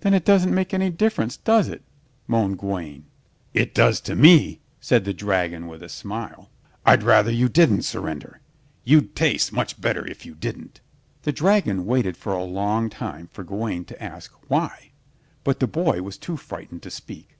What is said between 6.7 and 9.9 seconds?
"I'd rather you didn't surrender. You'd taste much